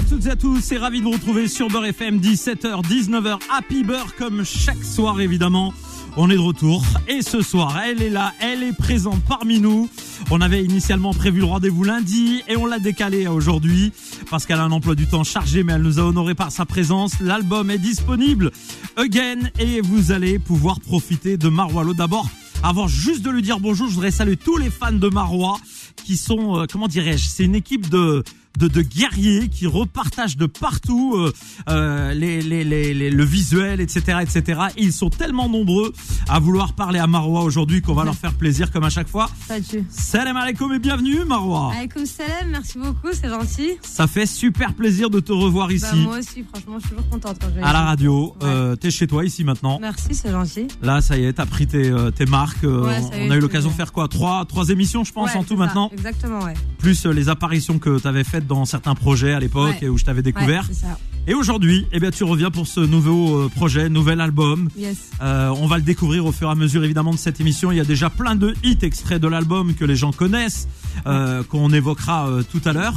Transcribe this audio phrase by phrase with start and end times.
[0.00, 3.38] à toutes et à tous, c'est ravi de vous retrouver sur Beurre FM 17h 19h
[3.54, 5.74] Happy Beurre comme chaque soir évidemment.
[6.16, 9.90] On est de retour et ce soir, elle est là, elle est présente parmi nous.
[10.30, 13.92] On avait initialement prévu le rendez-vous lundi et on l'a décalé à aujourd'hui
[14.30, 16.64] parce qu'elle a un emploi du temps chargé mais elle nous a honoré par sa
[16.64, 17.20] présence.
[17.20, 18.52] L'album est disponible
[18.96, 21.92] again et vous allez pouvoir profiter de Marwalo.
[21.92, 22.26] D'abord,
[22.62, 25.58] avant juste de lui dire bonjour, je voudrais saluer tous les fans de Marois
[26.04, 28.22] qui sont, euh, comment dirais-je, c'est une équipe de
[28.58, 31.32] de, de guerriers qui repartagent de partout euh,
[31.68, 34.60] euh, les, les, les, le visuel, etc., etc.
[34.76, 35.92] Et ils sont tellement nombreux
[36.28, 39.30] à vouloir parler à Marois aujourd'hui qu'on va leur faire plaisir comme à chaque fois.
[39.46, 39.84] Salut.
[39.88, 41.72] Salam alaikum et bienvenue Marois.
[41.76, 43.70] Alaikum salam, merci beaucoup, c'est gentil.
[43.82, 45.86] Ça fait super plaisir de te revoir ici.
[45.92, 47.86] Bah, moi aussi, franchement, je suis toujours contente quand je à la ici.
[47.86, 48.24] radio.
[48.40, 48.48] Ouais.
[48.48, 49.78] Euh, T'es chez toi ici maintenant.
[49.80, 50.66] Merci, c'est gentil.
[50.82, 52.64] Là, ça y est, t'as pris tes, tes marques.
[52.64, 54.08] Ouais, on a eu l'occasion de faire quoi?
[54.08, 55.62] Trois, trois émissions, je pense, Ouais, en tout ça,
[55.92, 56.54] Exactement, ouais.
[56.78, 59.86] Plus euh, les apparitions que t'avais faites dans certains projets à l'époque Ouais.
[59.86, 60.62] et où je t'avais découvert.
[60.62, 60.98] Ouais, c'est ça.
[61.26, 64.68] Et aujourd'hui, eh bien, tu reviens pour ce nouveau euh, projet, nouvel album.
[64.76, 65.10] Yes.
[65.22, 67.70] Euh, on va le découvrir au fur et à mesure évidemment de cette émission.
[67.72, 70.66] Il y a déjà plein de hits extraits de l'album que les gens connaissent,
[71.06, 72.94] euh, qu'on évoquera euh, tout à l'heure.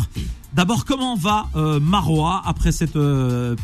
[0.53, 1.47] D'abord, comment va
[1.81, 2.97] Marois après cette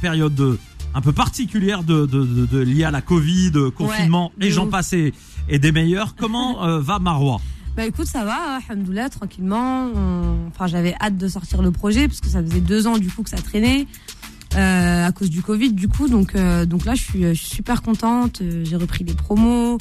[0.02, 0.58] période de-
[0.96, 4.94] un peu particulière de, de, de, de- liée à la Covid, confinement et j'en passe
[4.94, 5.14] et,
[5.48, 6.16] et des meilleurs.
[6.16, 7.40] Comment euh, va Marois?
[7.80, 9.88] Bah écoute, ça va, alhamdoulilah, tranquillement.
[9.96, 13.08] On- Enfin, j'avais hâte de sortir le projet parce que ça faisait deux ans du
[13.10, 13.88] coup que ça traînait.
[14.58, 17.56] euh, à cause du Covid du coup donc euh, donc là je suis, je suis
[17.58, 19.78] super contente euh, j'ai repris les promos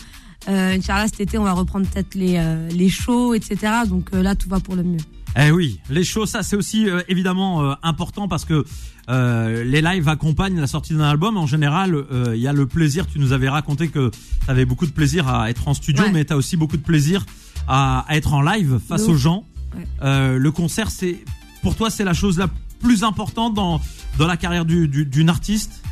[0.46, 2.38] euh, Inch'Allah cet été on va reprendre peut-être les
[2.70, 3.56] les shows etc
[3.88, 5.00] donc là tout va pour le mieux
[5.38, 8.64] Eh oui, les shows, ça c'est aussi euh, évidemment euh, important parce que
[9.08, 11.38] euh, les lives accompagnent la sortie d'un album.
[11.38, 13.06] En général, il y a le plaisir.
[13.06, 16.10] Tu nous avais raconté que tu avais beaucoup de plaisir à être en studio, Ouais.
[16.12, 17.24] mais tu as aussi beaucoup de plaisir
[17.69, 19.44] à, à être en live face aux gens.
[19.77, 19.86] Ouais.
[20.02, 21.19] Euh, le concert, c'est
[21.62, 22.48] pour toi, c'est la chose la
[22.80, 23.80] plus importante dans
[24.19, 25.83] dans la carrière du- du- d'une artiste?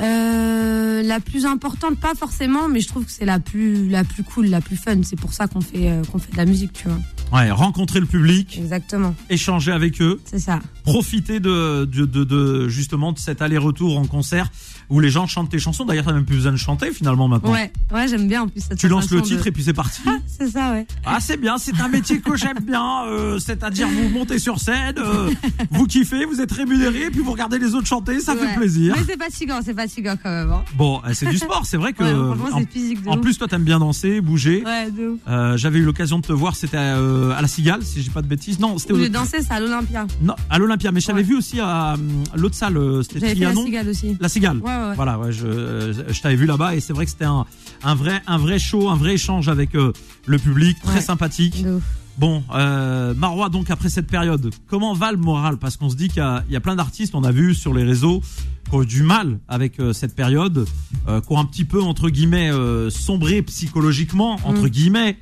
[0.00, 4.22] Euh, la plus importante, pas forcément, mais je trouve que c'est la plus, la plus
[4.22, 5.02] cool, la plus fun.
[5.02, 6.98] C'est pour ça qu'on fait, euh, qu'on fait de la musique, tu vois.
[7.32, 10.58] Ouais, rencontrer le public, Exactement, échanger avec eux, c'est ça.
[10.84, 14.50] profiter de, de, de, de- justement de cet aller-retour en concert
[14.88, 15.84] où les gens chantent tes chansons.
[15.84, 17.52] D'ailleurs, t'as même plus besoin de chanter finalement maintenant.
[17.52, 19.72] Ouais, ouais, j'aime bien en plus cette Tu lances le titre de- et puis c'est
[19.72, 20.00] parti.
[20.26, 20.86] C'est ça, ouais.
[21.06, 24.96] Ah c'est bien, c'est un métier que j'aime bien, euh, c'est-à-dire vous montez sur scène,
[24.98, 25.30] euh,
[25.70, 28.40] vous kiffez, vous êtes rémunéré, et puis vous regardez les autres chanter, ça Ouais.
[28.48, 28.94] fait plaisir.
[28.96, 30.50] Mais c'est fatigant, c'est fatigant quand même.
[30.50, 30.64] hein.
[30.74, 33.20] Bon, euh, c'est du sport, c'est vrai que Ouais, en, c'est physique de en ouf.
[33.20, 34.64] plus toi t'aimes bien danser, bouger.
[34.64, 35.20] Ouais, de ouf.
[35.28, 36.76] Euh, J'avais eu l'occasion de te voir, c'était
[37.20, 38.58] euh, à la Cigale, si j'ai pas de bêtises.
[38.58, 40.06] Non, c'était j'ai dansé, c'est à l'Olympia.
[40.22, 41.26] non, à l'Olympia, mais je t'avais Ouais.
[41.26, 44.16] vu aussi à, hum, l'autre salle, euh, c'était la cigale aussi.
[44.20, 44.58] La Cigale.
[44.58, 44.94] Ouais.
[44.96, 47.44] Voilà, ouais, je, euh, je t'avais vu là-bas et c'est vrai que c'était un,
[47.82, 49.92] un vrai, un vrai show, un vrai échange avec euh,
[50.26, 51.62] le public, très sympathique.
[51.62, 51.82] De ouf.
[52.18, 55.56] Bon, euh, Marois, donc après cette période, comment va le moral?
[55.56, 57.54] Parce qu'on se dit qu'il y a, il y a plein d'artistes, on a vu
[57.54, 58.20] sur les réseaux,
[58.68, 60.66] qui ont eu du mal avec euh, cette période,
[61.08, 64.68] euh, qui ont un petit peu, entre guillemets, euh, sombré psychologiquement, entre Mm.
[64.68, 65.18] guillemets.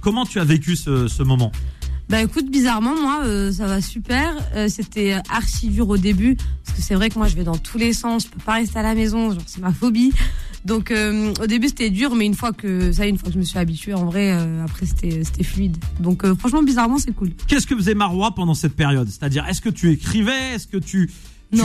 [0.00, 1.52] Comment tu as vécu ce, ce moment
[2.08, 4.34] Bah écoute, bizarrement, moi, euh, ça va super.
[4.54, 7.58] Euh, C'était archi dur au début, parce que c'est vrai que moi, je vais dans
[7.58, 10.12] tous les sens, je peux pas rester à la maison, genre c'est ma phobie.
[10.64, 13.38] Donc euh, au début, c'était dur, mais une fois que ça, une fois que je
[13.38, 14.30] me suis habituée, en vrai,
[14.62, 15.76] après c'était c'était fluide.
[16.00, 17.30] Donc franchement, bizarrement, c'est cool.
[17.46, 19.08] Qu'est-ce que faisait Marois pendant cette période?
[19.08, 20.54] C'est-à-dire, est-ce que tu écrivais?
[20.54, 21.10] Est-ce que tu,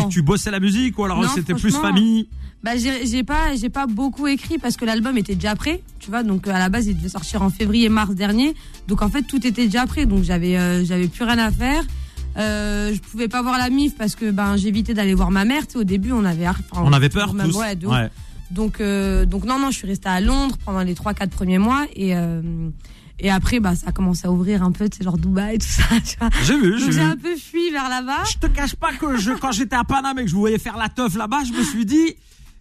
[0.09, 2.27] tu, bossais la musique Ou alors Non, c'était plus famille
[2.63, 6.23] Bah j'ai pas j'ai pas beaucoup écrit parce que l'album était déjà prêt, tu vois.
[6.23, 8.55] Donc euh, à la base, il devait sortir en février-mars dernier.
[8.87, 10.05] Donc en fait, tout était déjà prêt.
[10.05, 11.83] Donc j'avais euh, j'avais plus rien à faire.
[12.37, 15.67] Euh, je pouvais pas voir la mif parce que ben j'évitais d'aller voir ma mère.
[15.67, 17.57] Tu sais, au début, on avait enfin, On avait peur même- tous.
[17.57, 17.87] ouais, de.
[17.87, 18.09] Ouais.
[18.51, 21.85] Donc euh, donc non non, je suis restée à Londres pendant les 3-4 premiers mois
[21.95, 22.41] et euh,
[23.19, 25.67] et après bah ça a commencé à ouvrir un peu, tu sais genre Dubaï tout
[25.67, 25.83] ça.
[26.05, 26.29] Tu vois.
[26.43, 27.05] J'ai vu, j'ai Donc j'ai vu.
[27.05, 28.23] un peu fui vers là-bas.
[28.31, 30.59] Je te cache pas que je, quand j'étais à Paname et que je vous voyais
[30.59, 32.15] faire la teuf là-bas, je me suis dit,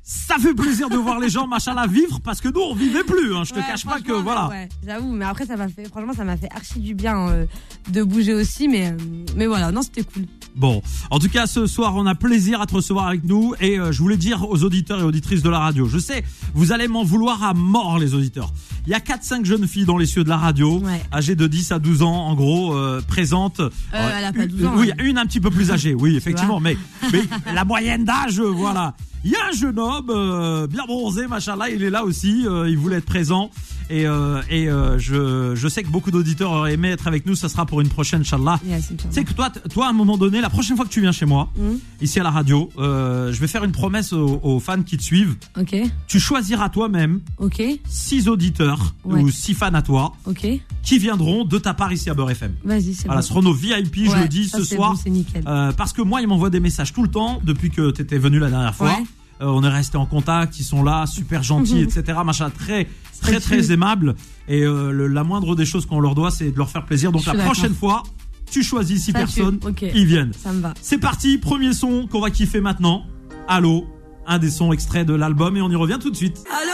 [0.07, 3.05] ça fait plaisir de voir les gens, machin là, vivre parce que nous, on vivait
[3.05, 3.43] plus, hein.
[3.45, 4.49] Je te Ouais, cache pas que, voilà.
[4.49, 7.47] Ouais, j'avoue, mais après ça m'a fait, franchement, ça m'a fait archi du bien euh,
[7.91, 8.97] de bouger aussi, mais euh,
[9.35, 10.25] mais voilà, non, c'était cool.
[10.55, 10.83] Bon.
[11.11, 13.93] En tout cas, ce soir, on a plaisir à te recevoir avec nous et euh,
[13.93, 16.23] je voulais dire aux auditeurs et auditrices de la radio, je sais,
[16.53, 18.53] vous allez m'en vouloir à mort, les auditeurs.
[18.87, 21.01] Il y a 4-5 jeunes filles dans les cieux de la radio, Ouais.
[21.15, 23.63] âgées de 10 à 12 ans, en gros, euh, présentes.
[23.95, 25.03] elle a pas une- 12 ans, Oui, hein.
[25.03, 26.77] une un petit peu plus âgée, oui, effectivement, mais,
[27.11, 27.23] mais
[27.55, 28.95] la moyenne d'âge, euh, voilà.
[29.25, 32.47] Il y a un jeune homme, euh, bien bronzé, machin là, il est là aussi,
[32.47, 33.51] euh, il voulait être présent.
[33.91, 37.35] Et, euh, et euh, je, je sais que beaucoup d'auditeurs auraient aimé être avec nous.
[37.35, 38.59] Ça sera pour une prochaine, Inch'Allah.
[38.67, 40.91] Yes, Tu sais que toi, t- toi, à un moment donné, la prochaine fois que
[40.91, 41.79] tu viens chez moi, Mhm.
[42.01, 45.03] ici à la radio, euh, je vais faire une promesse aux, aux fans qui te
[45.03, 45.37] suivent.
[45.59, 45.77] Ok,
[46.07, 49.21] Tu choisiras toi-même ok, six auditeurs Ouais.
[49.23, 50.47] ou six fans à toi ok.
[50.83, 52.55] qui viendront de ta part ici à Beurre FM.
[52.65, 53.27] Vas-y, c'est Voilà, bon.
[53.27, 54.93] seront nos VIP, je Ouais, le dis ça, ce c'est soir.
[54.93, 55.45] bon, c'est nickel.
[55.47, 58.19] Euh, parce que moi, ils m'envoient des messages tout le temps depuis que tu étais
[58.19, 58.89] venu la dernière fois.
[58.89, 59.05] Ouais.
[59.41, 62.19] Euh, on est resté en contact, ils sont là, super gentils, etc.
[62.25, 62.87] Machin très,
[63.21, 64.15] très, très aimable.
[64.49, 67.11] Et euh, le- la moindre des choses qu'on leur doit, c'est de leur faire plaisir.
[67.13, 68.03] Donc Je la prochaine fois,
[68.51, 69.59] tu choisis six Ça, personnes,
[69.95, 70.33] ils viennent.
[70.33, 70.75] Ça me va.
[70.81, 73.05] C'est parti, premier son qu'on va kiffer maintenant.
[73.49, 73.87] Allô,
[74.27, 76.45] un des sons extraits de l'album et on y revient tout de suite.
[76.51, 76.71] Allô,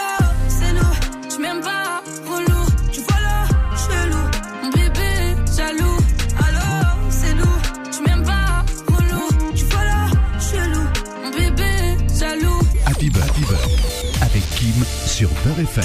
[15.20, 15.84] sur Beurre FM.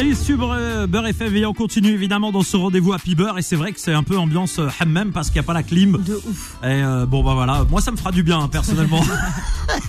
[0.00, 0.38] Et sur
[0.88, 3.38] Beurre FM, et on continue évidemment dans ce rendez-vous Happy Beurre.
[3.38, 5.52] Et c'est vrai que c'est un peu ambiance euh, hammam parce qu'il n'y a pas
[5.52, 6.02] la clim.
[6.02, 6.56] De ouf.
[6.64, 9.04] Et euh, bon bah voilà, moi ça me fera du bien hein, personnellement.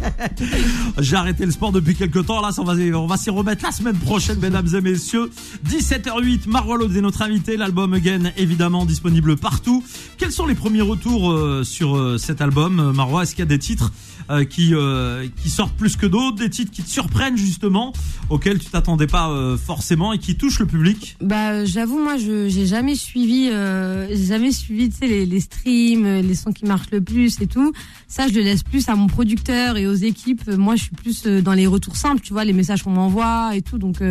[1.00, 3.64] J'ai arrêté le sport depuis quelques temps, là ça, on va, on va s'y remettre
[3.64, 5.32] la semaine prochaine mesdames et messieurs.
[5.68, 9.84] 17h08, Marwalo est notre invité, l'album Again évidemment disponible partout.
[10.20, 13.24] Quels sont les premiers retours euh, sur cet album Marwa?
[13.24, 13.92] Est-ce qu'il y a des titres
[14.30, 17.92] euh, qui, euh, qui sortent plus que d'autres, des titres qui te surprennent justement,
[18.30, 22.48] auxquels tu t'attendais pas euh, forcément et qui touchent le public Bah, j'avoue, moi, je
[22.48, 27.02] j'ai jamais suivi, j'ai jamais suivi, tu sais, les, streams, les sons qui marchent le
[27.02, 27.74] plus et tout.
[28.08, 30.48] Ça, je le laisse plus à mon producteur et aux équipes.
[30.48, 33.62] Moi, je suis plus dans les retours simples, tu vois, les messages qu'on m'envoie et
[33.62, 33.78] tout.
[33.78, 34.02] Donc,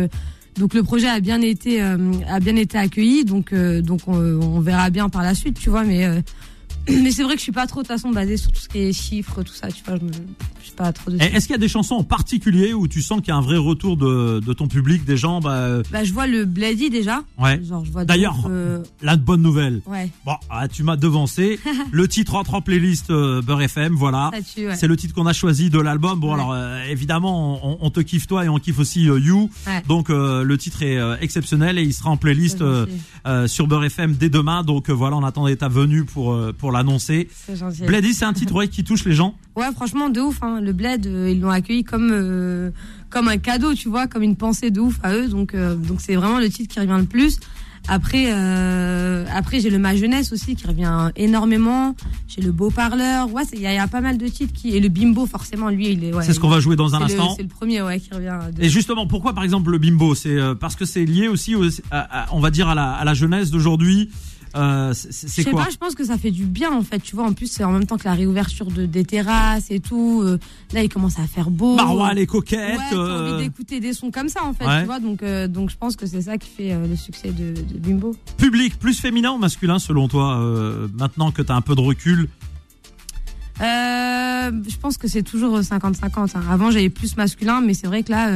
[0.57, 3.25] donc le projet a bien été, a bien été accueilli.
[3.25, 5.83] Donc, donc, on, on verra bien par la suite, tu vois.
[5.83, 6.23] Mais,
[6.89, 8.67] mais c'est vrai que je suis pas trop de toute façon basée sur tout ce
[8.69, 9.97] qui est chiffres, tout ça, tu vois.
[9.97, 12.87] Je, me, je suis pas trop Est-ce qu'il y a des chansons en particulier où
[12.87, 15.51] tu sens qu'il y a un vrai retour de, de ton public, des gens bah,
[15.53, 17.23] euh, Bah, je vois le Blady déjà.
[17.39, 17.61] Ouais.
[17.63, 18.03] Genre, je vois.
[18.03, 19.81] de D'ailleurs, euh, La bonne nouvelle.
[19.85, 20.09] ouais.
[20.25, 21.59] Bon, ah, tu m'as devancé.
[21.91, 24.31] le titre entre en playlist euh, Beurre FM, voilà.
[24.57, 24.75] Ouais.
[24.75, 26.19] C'est le titre qu'on a choisi de l'album.
[26.19, 26.33] Bon, Ouais.
[26.35, 29.49] alors euh, évidemment, on, on te kiffe toi et on kiffe aussi euh, You.
[29.87, 32.63] Donc le titre est exceptionnel et il sera en playlist
[33.47, 34.63] sur Beurre FM dès demain.
[34.63, 37.29] Donc voilà, on attendait ta venue pour pour l'annoncer.
[37.31, 37.85] C'est.
[37.85, 39.35] Blady, c'est un titre ouais, qui touche les gens.
[39.55, 40.39] Ouais, franchement, de ouf.
[40.41, 40.59] Hein.
[40.61, 42.71] Le Bled, euh, ils l'ont accueilli comme euh,
[43.09, 45.27] comme un cadeau, tu vois, comme une pensée de ouf à eux.
[45.27, 47.39] Donc euh, donc c'est vraiment le titre qui revient le plus.
[47.89, 51.95] Après après j'ai le Ma jeunesse aussi qui revient énormément.
[52.29, 53.31] J'ai le Beau parleur.
[53.33, 55.25] Ouais, il y, a- il y a pas mal de titres qui et le Bimbo
[55.25, 56.13] forcément lui il est.
[56.13, 57.33] Ouais, c'est ce qu'on va jouer dans un instant.
[57.35, 58.39] C'est le premier ouais qui revient.
[58.55, 58.63] De...
[58.63, 60.15] Et justement, pourquoi par exemple le bimbo?
[60.15, 63.03] C'est parce que c'est lié aussi, au- à- à- on va dire, à la, à
[63.03, 64.09] la jeunesse d'aujourd'hui.
[64.55, 67.15] Euh, c'est- Je sais pas, je pense que ça fait du bien en fait, tu
[67.15, 67.25] vois.
[67.25, 70.21] En plus, c'est en même temps que la réouverture de, des terrasses et tout.
[70.23, 70.37] euh,
[70.73, 71.75] là, il commence à faire beau.
[71.75, 72.77] Marois, les coquettes.
[72.77, 74.81] Ouais, euh, envie d'écouter des sons comme ça en fait, Ouais.
[74.81, 74.99] tu vois.
[74.99, 78.15] Donc, euh, donc je pense que c'est ça qui fait le succès de, de Bimbo.
[78.37, 80.37] public plus féminin ou masculin selon toi
[80.99, 82.29] Maintenant que tu as un peu de recul,
[83.59, 86.35] je pense que c'est toujours 50-50.
[86.35, 86.41] hein.
[86.49, 88.29] Avant, j'avais plus masculin, mais c'est vrai que là,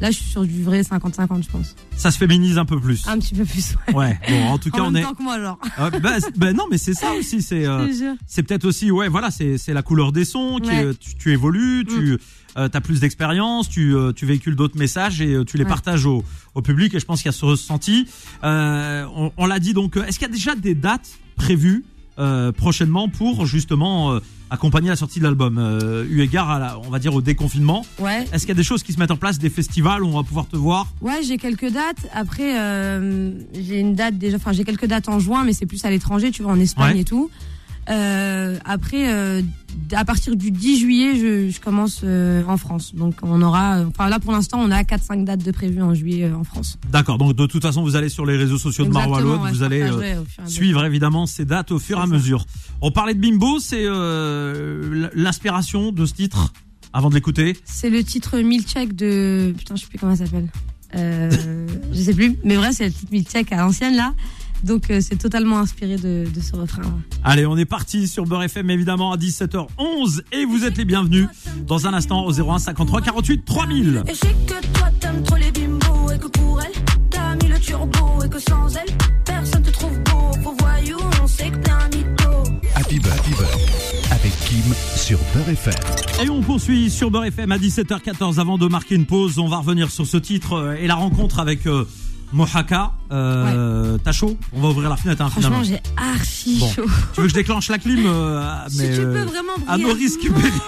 [0.00, 1.74] là, je suis sur du vrai 50-50, je pense.
[1.96, 3.06] ça se féminise un peu plus.
[3.08, 3.94] Un petit peu plus, ouais.
[3.94, 4.18] Ouais.
[4.28, 5.06] Bon, en tout cas, en on même est.
[5.06, 5.58] temps que moi, genre.
[5.78, 7.42] Euh, bah, bah, non, mais c'est ça aussi.
[7.42, 7.86] C'est euh,
[8.26, 10.58] c'est peut-être aussi, ouais, voilà, c'est la couleur des sons.
[10.62, 10.84] Qui, Ouais.
[10.84, 10.88] Mm.
[10.88, 12.18] euh, tu, tu évolues, tu
[12.56, 15.68] as plus d'expérience, tu euh, tu véhicules d'autres messages et euh, tu les Ouais.
[15.68, 16.94] partages au, au public.
[16.94, 18.06] Et je pense qu'il y a ce ressenti.
[18.44, 19.96] Euh, on on l'a dit donc.
[19.96, 21.84] euh, Est-ce qu'il y a déjà des dates prévues
[22.18, 24.20] euh, prochainement pour justement euh,
[24.50, 27.84] accompagner la sortie de l'album, euh, eu égard à la, on va dire au déconfinement.
[27.98, 28.24] Ouais.
[28.32, 30.16] Est-ce qu'il y a des choses qui se mettent en place, des festivals où on
[30.16, 30.86] va pouvoir te voir?
[31.00, 32.06] Ouais, j'ai quelques dates.
[32.14, 34.36] Après, euh, j'ai une date déjà.
[34.36, 36.94] Enfin, j'ai quelques dates en juin, mais c'est plus à l'étranger, tu vois, en Espagne
[36.94, 37.00] Ouais.
[37.00, 37.30] et tout.
[37.88, 39.42] Euh, après, euh,
[39.92, 42.94] à partir du 10 juillet, je, je commence euh, en France.
[42.94, 43.80] Donc, on aura.
[43.86, 46.78] Enfin, là, pour l'instant, on a 4-5 dates de prévues en juillet euh, en France.
[46.90, 49.62] D'accord, donc de toute façon, vous allez sur les réseaux sociaux de Loud, ouais, vous
[49.62, 52.12] allez euh, suivre évidemment ces dates au fur et à ça.
[52.12, 52.44] mesure.
[52.80, 56.52] On parlait de Bimbo, c'est euh, l'inspiration de ce titre
[56.92, 57.56] avant de l'écouter?
[57.64, 59.54] C'est le titre Milchek de.
[59.56, 60.48] Putain, je sais plus comment ça s'appelle.
[60.94, 61.30] Euh,
[61.92, 62.36] je sais plus.
[62.42, 64.14] Mais vrai, c'est le titre Milchek à l'ancienne, là.
[64.66, 66.82] Donc, euh, c'est totalement inspiré de, de ce refrain.
[67.22, 71.28] Allez, on est parti sur Beurre FM évidemment à 17h11 et vous êtes les bienvenus
[71.66, 74.02] dans un instant au 01 53 48 3000.
[74.06, 76.72] Et je sais que toi t'aimes trop les bimbos et que pour elle
[77.10, 78.92] t'as mis le turbo et que sans elle
[79.24, 80.32] personne te trouve beau.
[80.42, 82.52] Faux voyou, on sait que t'es un mytho.
[82.74, 83.58] Happy Beurre, Happy Beurre,
[84.10, 85.74] avec Kim sur Beurre FM.
[86.24, 89.38] Et on poursuit sur Beurre FM à 17h14 avant de marquer une pause.
[89.38, 91.84] On va revenir sur ce titre euh, et la rencontre avec euh,
[92.32, 92.92] Mohaka.
[93.12, 94.36] Euh, T'as chaud?
[94.52, 96.68] On va ouvrir la fenêtre hein, Franchement, j'ai archi Bon.
[96.70, 96.84] chaud.
[97.14, 99.78] Tu veux que je déclenche la clim euh, si mais, tu euh, peux vraiment à
[99.78, 100.52] nos risques et périls.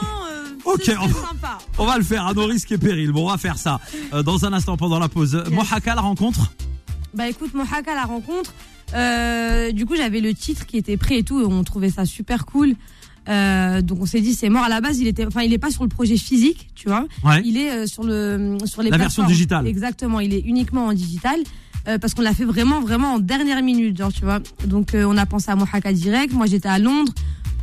[0.65, 1.59] Ok, on va- sympa.
[1.79, 3.11] On va le faire à nos risques et périls.
[3.11, 3.81] Bon, on va faire ça
[4.23, 5.43] dans un instant pendant la pause.
[5.50, 6.53] Mohaka, la rencontre?
[7.15, 8.53] Bah écoute, Mohaka, la rencontre,
[9.73, 12.45] du coup j'avais le titre qui était prêt et tout, et on trouvait ça super
[12.45, 12.75] cool.
[13.28, 14.64] Euh, donc on s'est dit c'est mort.
[14.64, 17.06] À la base il était enfin il est pas sur le projet physique tu vois.
[17.25, 17.42] Ouais.
[17.44, 19.66] il est euh, sur le sur les La version digitale.
[19.66, 20.20] exactement.
[20.20, 21.38] Il est uniquement en digital
[21.88, 24.40] euh, parce qu'on l'a fait vraiment vraiment en dernière minute genre tu vois.
[24.66, 26.32] Donc euh, on a pensé à Mohaka direct.
[26.32, 27.12] Moi j'étais à Londres.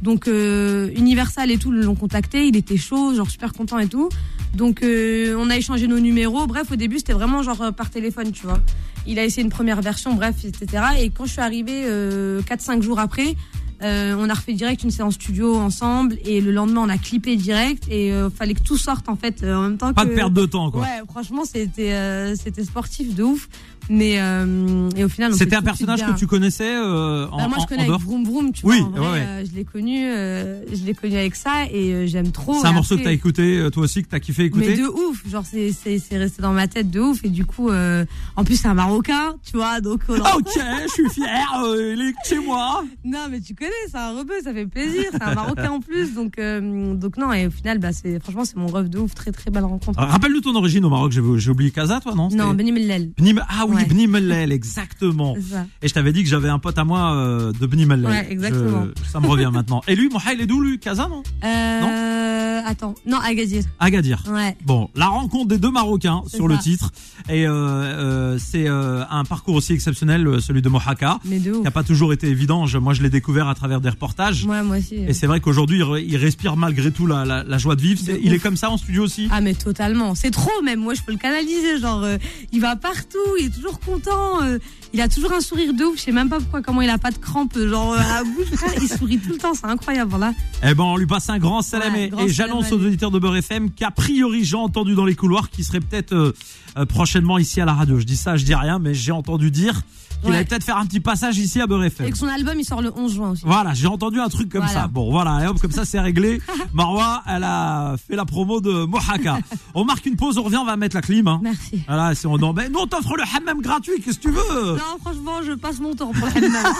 [0.02, 2.48] Donc euh, Universal et tout l'ont contacté.
[2.48, 4.10] Il était chaud genre super content et tout.
[4.54, 6.46] Donc euh, on a échangé nos numéros.
[6.48, 8.60] Bref au début c'était vraiment genre euh, par téléphone tu vois.
[9.08, 12.82] Il a essayé une première version bref etc et quand je suis arrivée euh, 4-5
[12.82, 13.36] jours après
[13.84, 17.36] euh, on a refait direct une séance studio ensemble et le lendemain on a clippé
[17.36, 20.12] direct et euh, fallait que tout sorte en fait euh, en même temps Pas que
[20.12, 20.82] de perte de temps, quoi.
[20.82, 23.50] ouais franchement c'était euh, c'était sportif de ouf
[23.90, 27.58] mais euh, et au final C'était un personnage que tu connaissais euh, en, Bah, moi
[27.62, 29.56] je connais en avec dehors Vroom Vroom tu Oui, vois en vrai, ouais, euh, je
[29.56, 32.98] l'ai connu euh, je l'ai connu avec ça et euh, j'aime trop C'est un morceau
[32.98, 36.00] que t'as écouté, toi aussi, que t'as kiffé mais écouter de ouf genre c'est c'est
[36.00, 38.74] c'est resté dans ma tête de ouf et du coup euh, en plus c'est un
[38.74, 40.50] marocain tu vois donc on Ah, ok,
[40.88, 42.84] je suis fier, euh, il est chez moi.
[43.06, 45.04] Non, mais tu connais, c'est un rebeu, ça fait plaisir.
[45.12, 47.32] C'est un Marocain en plus, donc euh, donc non.
[47.34, 50.00] Et au final, bah c'est franchement c'est mon rêve de ouf, très très belle rencontre.
[50.00, 52.30] Rappelle-nous ton origine au Maroc, j'ai oublié Casa, toi, non?
[52.30, 53.12] Non, C'était- Beni Mellel.
[53.18, 53.86] Bni M- Ah oui, Ouais.
[53.86, 55.36] Bni Mellel, exactement.
[55.82, 58.10] Et je t'avais dit que j'avais un pote à moi euh, de Bni Mellel.
[58.10, 58.86] Ouais, exactement.
[59.04, 59.82] Je- ça me revient maintenant.
[59.88, 63.64] Et lui, Mohaïl est d'où, lui Casa, non Euh, attends, non Agadir.
[63.80, 64.24] Agadir.
[64.30, 64.56] Ouais.
[64.66, 66.92] Bon, la rencontre des deux Marocains sur le titre.
[67.30, 71.72] Et euh, euh, c'est un parcours aussi exceptionnel, celui de Mohaka, Mais de qui n'a
[71.72, 72.66] pas toujours été évident.
[72.66, 74.46] Je- moi, je l'ai découvert à travers des reportages.
[74.46, 74.96] Ouais, moi aussi.
[74.96, 77.82] Et c'est vrai qu'aujourd'hui, il, re- il respire malgré tout la, la, la joie de
[77.82, 78.04] vivre.
[78.06, 80.80] De il est comme ça en studio aussi Ah mais totalement, c'est trop même.
[80.80, 82.06] Moi je peux le canaliser, genre
[82.52, 84.60] il va partout, il est toujours content, euh,
[84.94, 85.98] il a toujours un sourire de ouf.
[85.98, 88.24] Je sais même pas pourquoi, comment il a pas de crampes, genre euh, à la
[88.24, 90.34] bouche, frère, il sourit tout le temps, c'est incroyable, voilà.
[90.64, 91.94] Eh ben, on lui passe un grand salam.
[91.94, 94.94] Ouais, et- grand et salam j'annonce aux auditeurs de Beurre FM qu'a priori, j'ai entendu
[94.96, 96.34] dans les couloirs qu'il serait peut-être euh,
[96.78, 98.00] euh, prochainement ici à la radio.
[98.00, 99.82] Je dis ça, je dis rien, mais j'ai entendu dire
[100.26, 100.38] qu'il Ouais.
[100.38, 102.08] allait peut-être faire un petit passage ici à Beurre FM.
[102.08, 103.44] Et que son album il sort le 11 juin aussi.
[103.46, 104.82] Voilà, j'ai entendu un truc comme Voilà.
[104.82, 104.88] ça.
[104.88, 106.42] Bon, voilà, et hop, comme ça c'est réglé.
[106.74, 109.40] Marwa, elle a fait la promo de Mohaka.
[109.74, 111.28] on marque une pause, on revient, on va mettre la clim.
[111.28, 111.40] Hein.
[111.44, 111.84] Merci.
[111.88, 112.54] Voilà, si on en...
[112.54, 114.74] ben, nous on t'offre le hammam gratuit, qu'est-ce que tu veux?
[114.76, 116.74] Non, franchement, je passe mon temps pour le hammam.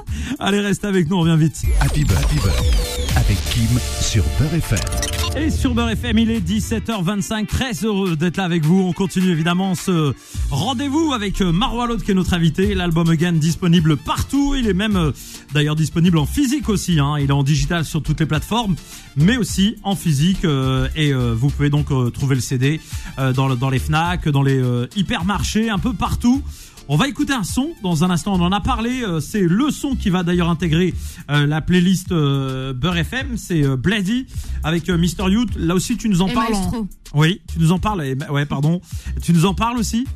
[0.38, 1.62] Allez, reste avec nous, on revient vite.
[1.80, 2.62] Happy Beurre, Happy Beurre,
[3.16, 5.11] avec Kim sur Beurre FM.
[5.34, 7.46] Et sur Beurre il est 17h25.
[7.46, 8.82] Très heureux d'être là avec vous.
[8.82, 10.12] On continue évidemment ce
[10.50, 12.74] rendez-vous avec euh, Lode qui est notre invité.
[12.74, 14.54] L'album Again disponible partout.
[14.54, 15.12] Il est même euh,
[15.54, 17.00] d'ailleurs disponible en physique aussi.
[17.00, 17.16] Hein.
[17.18, 18.76] Il est en digital sur toutes les plateformes,
[19.16, 20.44] mais aussi en physique.
[20.44, 22.80] euh, et euh, vous pouvez donc euh, trouver le CD
[23.16, 24.62] dans, dans les Fnac, dans les
[24.96, 26.42] hypermarchés, un peu partout.
[26.88, 28.34] On va écouter un son dans un instant.
[28.34, 29.02] On en a parlé.
[29.02, 30.92] euh, C'est le son qui va d'ailleurs intégrer
[31.30, 33.36] euh, la playlist euh, Beurre FM.
[33.36, 34.26] C'est Blady
[34.62, 35.50] avec Mr Youth.
[35.56, 36.52] Là aussi, tu nous en Et parles.
[36.54, 36.88] en- Maestro.
[37.14, 38.04] Oui, tu nous en parles.
[38.04, 38.80] et- Ouais, pardon.
[39.22, 40.06] Tu nous en parles aussi?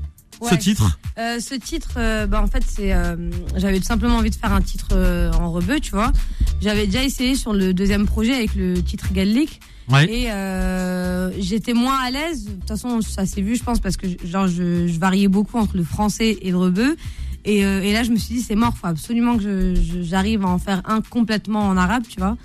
[0.42, 0.98] Ce titre.
[1.18, 3.16] Euh, ce titre, euh, bah en fait, c'est, euh,
[3.56, 4.96] j'avais tout simplement envie de faire un titre
[5.38, 6.12] en rebeu, tu vois.
[6.60, 9.60] J'avais déjà essayé sur le deuxième projet avec le titre Gallic.
[9.88, 10.10] Ouais.
[10.10, 12.46] Et euh, j'étais moins à l'aise.
[12.46, 15.58] De toute façon, ça s'est vu, je pense, parce que genre je, je variais beaucoup
[15.58, 16.96] entre le français et le rebeu.
[17.44, 18.76] Et, euh, et là, je me suis dit, c'est mort.
[18.76, 22.36] Faut absolument que j'arrive à en faire un complètement en arabe, tu vois.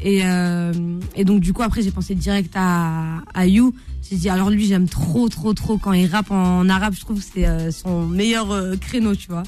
[0.00, 0.72] Et, euh,
[1.14, 3.74] et donc du coup, après, j'ai pensé direct à, à You.
[4.10, 6.94] J'ai dit, alors lui, j'aime trop, trop, trop quand il rappe en arabe.
[6.94, 9.42] Je trouve que c'est euh, son meilleur euh, créneau, tu vois.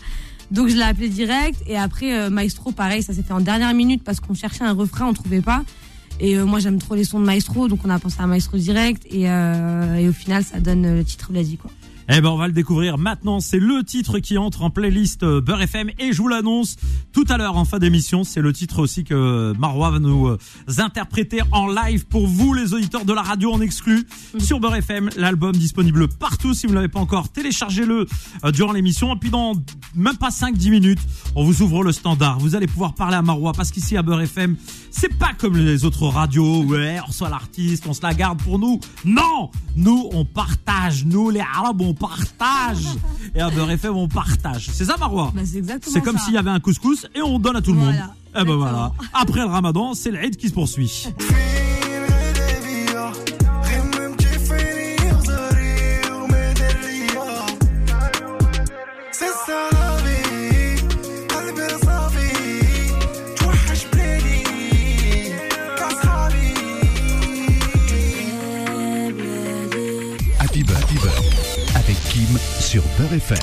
[0.51, 1.63] Donc je l'ai appelé direct.
[1.67, 4.73] Et après, euh, Maestro, pareil, ça s'est fait en dernière minute parce qu'on cherchait un
[4.73, 5.63] refrain, on trouvait pas.
[6.19, 8.59] Et euh, moi, j'aime trop les sons de Maestro, donc on a pensé à Maestro
[8.59, 9.07] direct.
[9.11, 11.71] Et, euh, et au final, ça donne le titre Blasi, quoi.
[12.13, 13.39] Eh ben, on va le découvrir maintenant.
[13.39, 16.75] C'est le titre qui entre en playlist euh, Beurre FM et je vous l'annonce
[17.13, 18.25] tout à l'heure en fin d'émission.
[18.25, 20.37] C'est le titre aussi que Marois va nous euh,
[20.79, 24.09] interpréter en live pour vous, les auditeurs de la radio en exclu
[24.41, 25.11] sur Beurre FM.
[25.17, 26.53] L'album disponible partout.
[26.53, 28.07] Si vous ne l'avez pas encore, téléchargez-le
[28.45, 29.15] euh, durant l'émission.
[29.15, 29.53] Et puis dans
[29.95, 31.01] même pas 5-10 minutes,
[31.37, 32.41] on vous ouvre le standard.
[32.41, 34.57] Vous allez pouvoir parler à Marois parce qu'ici à Beurre FM,
[34.91, 36.65] c'est pas comme les autres radios.
[36.65, 38.81] Ouais, on reçoit l'artiste, on se la garde pour nous.
[39.05, 39.53] Non!
[39.77, 41.05] Nous, on partage.
[41.05, 42.87] Nous, les Arabes, on partage.
[43.35, 44.71] Et à Beurre FM, on partage.
[44.73, 45.33] C'est ça, Marois
[45.83, 47.95] C'est comme s'il y avait un couscous et on donne à tout le monde.
[47.95, 48.93] Et eh ben voilà.
[49.13, 51.09] Après le ramadan, c'est l'aide qui se poursuit
[71.91, 73.39] avec Kim sur Beurre FM.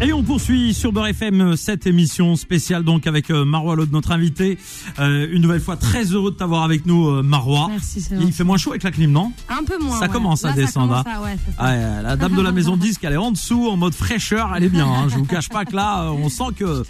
[0.00, 3.92] Et on poursuit sur Beurre FM euh, cette émission spéciale donc avec euh, Marois Lode,
[3.92, 4.56] notre invité.
[4.98, 7.66] Euh, une nouvelle fois très heureux de t'avoir avec nous Marois.
[7.70, 9.32] Merci, c'est Il fait moins chaud avec la clim, non?
[9.50, 9.98] Un peu moins.
[9.98, 10.08] Ça ouais.
[10.08, 11.56] commence à Là, descendre, Ça commence à- ouais, c'est ça.
[11.58, 14.50] Ah, euh, La dame de la maison disque, elle est en dessous en mode fraîcheur,
[14.56, 14.86] elle est bien.
[14.86, 15.08] Hein.
[15.10, 16.84] Je vous cache pas que là, on sent que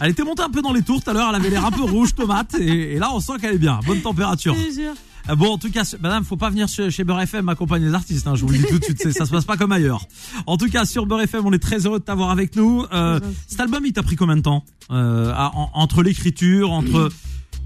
[0.00, 1.70] elle était montée un peu dans les tours tout à l'heure, elle avait l'air un
[1.70, 4.56] peu rouge tomate et, et là on sent qu'elle est bien, bonne température.
[4.56, 4.94] Je te jure.
[5.28, 8.26] Euh, Bon, en tout cas, madame, faut pas venir chez, Beurre FM accompagner les artistes,
[8.26, 10.06] hein, je vous le dis tout de suite, ça se passe pas comme ailleurs.
[10.46, 12.84] En tout cas, sur Beurre FM, on est très heureux de t'avoir avec nous.
[12.92, 13.18] Euh,
[13.48, 17.10] cet album, il t'a pris combien de temps euh, à- en- Entre l'écriture, entre,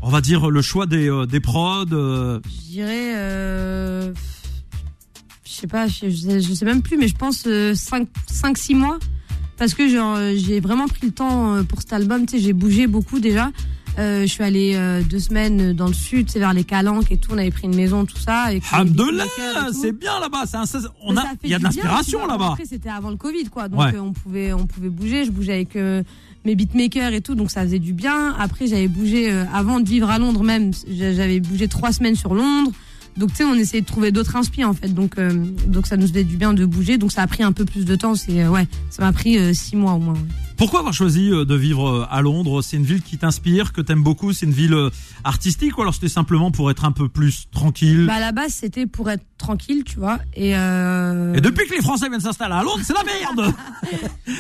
[0.03, 3.13] on va dire, le choix des, euh, des prods euh, Je dirais.
[3.17, 4.13] Euh...
[5.45, 8.99] Je sais pas, je, je sais, je sais même plus, mais je pense 5-6 mois.
[9.59, 12.25] Parce que genre, euh, j'ai vraiment pris le temps euh, pour cet album.
[12.25, 13.51] Tu sais, j'ai bougé beaucoup déjà.
[13.99, 17.17] Euh, je suis allée euh, deux semaines dans le sud, c'est vers les Calanques et
[17.19, 17.31] tout.
[17.35, 18.49] On avait pris une maison, tout ça.
[18.73, 19.25] Alhamdoulilah,
[19.73, 20.45] c'est bien là-bas.
[20.47, 20.65] C'est un,
[21.05, 22.51] on a, il y a de l'inspiration là-bas.
[22.53, 23.69] Après, c'était avant le Covid, quoi.
[23.69, 23.95] Donc, Ouais.
[23.95, 25.25] euh, on pouvait, on pouvait bouger.
[25.25, 26.03] Je bougeais avec euh,
[26.47, 28.35] mes beatmakers et tout, donc ça faisait du bien.
[28.39, 30.71] Après, j'avais bougé euh, avant de vivre à Londres même.
[30.89, 32.73] j'a- J'avais bougé trois semaines sur Londres.
[33.17, 34.95] Donc, tu sais, on essayait de trouver d'autres inspi en fait.
[34.95, 35.31] Donc, euh,
[35.67, 36.97] donc ça nous faisait du bien de bouger.
[36.97, 38.15] Donc, ça a pris un peu plus de temps.
[38.15, 40.15] C'est, ouais, ça m'a pris six mois au moins.
[40.15, 40.21] ouais.
[40.61, 42.61] Pourquoi avoir choisi euh, de vivre euh, à Londres?
[42.61, 44.35] C'est une ville qui t'inspire, que t'aimes beaucoup?
[44.35, 44.91] C'est une ville euh,
[45.25, 48.05] artistique ou alors c'était simplement pour être un peu plus tranquille?
[48.07, 50.19] Bah, à la base, c'était pour être tranquille, tu vois.
[50.35, 51.33] Et, euh...
[51.33, 53.55] Et depuis que les Français viennent s'installer à Londres, c'est la merde.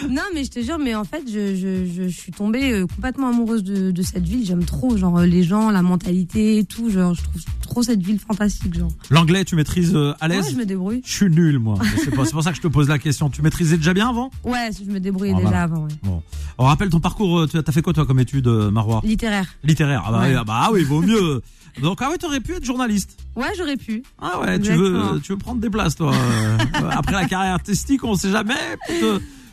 [0.08, 3.62] Non, mais je te jure, mais en fait, je, je, je, suis tombée complètement amoureuse
[3.62, 4.46] de, de cette ville.
[4.46, 6.90] J'aime trop, genre, les gens, la mentalité et tout.
[6.90, 8.90] Genre, je trouve trop cette ville fantastique, genre.
[9.10, 11.02] L'anglais, tu maîtrises à Ouais, l'aise je me débrouille.
[11.04, 11.76] Je suis nul, moi.
[12.04, 13.30] C'est pour ça que je te pose la question.
[13.30, 14.30] Tu maîtrisais déjà bien avant?
[14.44, 15.62] Ouais, je me débrouille Ah, déjà voilà.
[15.62, 15.92] avant, ouais.
[16.02, 16.09] Bon.
[16.58, 17.40] On rappelle ton parcours.
[17.40, 19.46] euh, Tu as t'as fait quoi toi comme étude, euh, Marois Littéraire.
[19.64, 20.02] Littéraire.
[20.06, 20.34] Ah bah, Ouais.
[20.38, 21.42] ah bah oui, vaut mieux.
[21.82, 23.16] Donc ah ouais, t'aurais pu être journaliste.
[23.36, 24.02] Ouais, j'aurais pu.
[24.20, 26.12] Ah ouais, tu veux, tu veux prendre des places, toi.
[26.12, 26.58] euh,
[26.90, 28.54] après la carrière artistique, on sait jamais.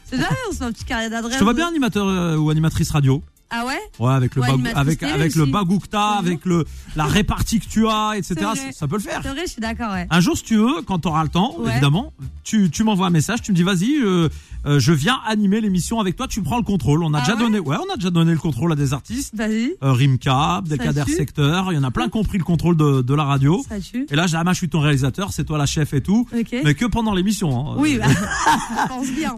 [0.09, 1.33] C'est jamais, on se fait un petit carré d'adresse.
[1.33, 3.21] Je te vois bien animateur euh, ou animatrice radio.
[3.49, 7.05] Ah ouais Ouais, avec le Ouais, bagou- animatrice avec avec le bagoukta, avec le la
[7.05, 8.35] répartie que tu as, etc.
[8.55, 9.21] Ça, ça peut le faire.
[9.23, 10.05] C'est vrai, je suis d'accord, ouais.
[10.09, 11.71] Un jour, si tu veux, quand tu auras le temps, Ouais.
[11.71, 12.11] évidemment,
[12.43, 14.27] tu, tu m'envoies un message, tu me dis vas-y, euh,
[14.65, 17.03] euh, je viens animer l'émission avec toi, tu prends le contrôle.
[17.03, 18.93] On a Ah déjà ouais donné, ouais, on a déjà donné le contrôle à des
[18.93, 20.61] artistes, Vas-y, euh, Rimka.
[21.07, 23.63] Secteur, il y en a plein qui ont pris le contrôle de, de la radio.
[23.69, 24.05] ça tue.
[24.09, 26.27] Et là, j'ai ah, je suis ton réalisateur, c'est toi la chef et tout,
[26.63, 27.71] mais que pendant l'émission.
[27.71, 27.75] hein.
[27.77, 29.35] Oui, bah, je pense bien.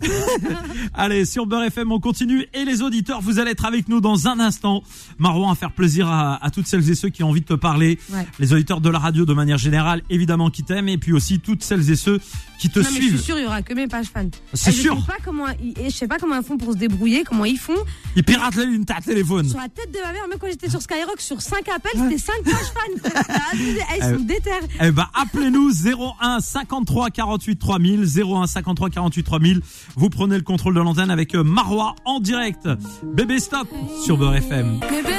[0.94, 2.46] Allez, sur Beurre FM, on continue.
[2.54, 4.84] Et les auditeurs, vous allez être avec nous dans un instant.
[5.18, 7.54] Marwan, à faire plaisir à, à toutes celles et ceux qui ont envie de te
[7.54, 8.00] parler.
[8.12, 8.28] Ouais.
[8.40, 10.90] Les auditeurs de la radio de manière générale, évidemment, qui t'aiment.
[10.90, 12.20] Et puis aussi toutes celles et ceux
[12.60, 13.22] qui te non, mais je suis suivent.
[13.22, 14.30] sûre, il y aura que mes pages fans.
[14.54, 15.00] C'est Et je sûr.
[15.00, 17.46] sais pas comment, ils- et je sais pas comment ils font pour se débrouiller, comment
[17.46, 17.74] ils font.
[18.16, 19.48] Ils piratent la ligne, ta téléphone.
[19.48, 22.18] Sur la tête de ma mère, même quand j'étais sur Skyrock, sur 5 appels, c'était
[22.18, 23.10] 5 pages fans.
[23.28, 23.36] T'as.
[23.54, 23.58] Eh,
[23.98, 24.50] Ils Euh, sont déter.
[24.82, 29.62] Eh ben, appelez-nous 01 53 48 3000, 01 53 48 3000.
[29.96, 32.68] Vous prenez le contrôle de l'antenne avec euh, Marois en direct.
[33.04, 33.68] Bébé stop
[34.04, 34.80] sur Beurre FM.
[34.82, 35.19] Bébé,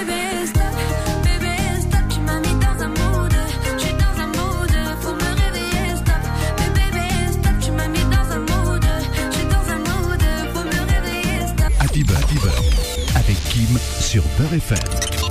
[14.11, 14.79] sur Beurre FM.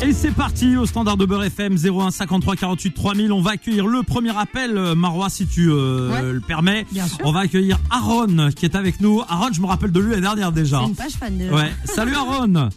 [0.08, 3.34] Et c'est parti au standard de Beurre FM 01 53 48 3000.
[3.34, 6.22] On va accueillir le premier appel, euh, Marois, si tu euh, Ouais.
[6.34, 6.86] le permets.
[6.90, 7.18] Bien sûr.
[7.26, 9.22] On va accueillir Aaron qui est avec nous.
[9.28, 10.80] Aaron, je me rappelle de lui la dernière déjà.
[10.80, 11.54] C'est une page fan déjà.
[11.54, 11.74] Ouais.
[11.84, 12.70] Salut Aaron.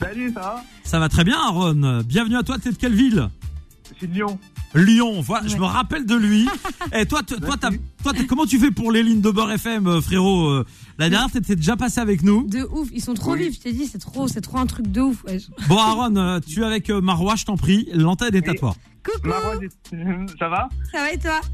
[0.00, 0.62] Salut, ça va?
[0.84, 2.00] Ça va très bien Aaron.
[2.06, 2.56] Bienvenue à toi.
[2.58, 3.28] T'es de quelle ville?
[3.92, 4.38] Je suis de Lyon.
[4.76, 5.20] Lyon.
[5.22, 6.48] Voilà, je me rappelle de lui.
[6.94, 7.70] Et toi, t- toi, t'as-
[8.02, 10.64] toi, t'es- comment tu fais pour les lignes de Beurre FM, euh, frérot Euh,
[10.98, 12.46] La dernière, t'étais déjà passé avec nous?
[12.46, 13.48] De ouf, ils sont trop Oui.
[13.48, 15.24] vifs, je t'ai dit, c'est trop, c'est trop un truc de ouf.
[15.68, 17.88] Bon Aaron, euh, tu es avec Marois, je t'en prie.
[17.92, 18.74] L'antenne est à toi.
[19.04, 19.56] Coucou, Marois,
[20.38, 20.68] ça va?
[20.92, 21.40] Ça va et toi?